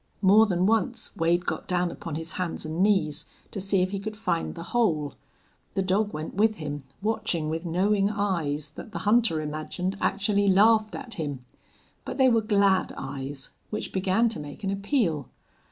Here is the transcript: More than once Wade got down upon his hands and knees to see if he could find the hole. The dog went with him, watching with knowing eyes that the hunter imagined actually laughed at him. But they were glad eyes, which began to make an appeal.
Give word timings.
More 0.23 0.47
than 0.47 0.65
once 0.65 1.15
Wade 1.15 1.45
got 1.45 1.67
down 1.67 1.91
upon 1.91 2.15
his 2.15 2.31
hands 2.31 2.65
and 2.65 2.81
knees 2.81 3.27
to 3.51 3.61
see 3.61 3.83
if 3.83 3.91
he 3.91 3.99
could 3.99 4.17
find 4.17 4.55
the 4.55 4.63
hole. 4.73 5.13
The 5.75 5.83
dog 5.83 6.11
went 6.11 6.33
with 6.33 6.55
him, 6.55 6.85
watching 7.03 7.49
with 7.51 7.67
knowing 7.67 8.09
eyes 8.09 8.71
that 8.71 8.93
the 8.93 8.97
hunter 9.05 9.41
imagined 9.41 9.99
actually 10.01 10.47
laughed 10.47 10.95
at 10.95 11.13
him. 11.13 11.45
But 12.03 12.17
they 12.17 12.29
were 12.29 12.41
glad 12.41 12.95
eyes, 12.97 13.51
which 13.69 13.93
began 13.93 14.27
to 14.29 14.39
make 14.39 14.63
an 14.63 14.71
appeal. 14.71 15.29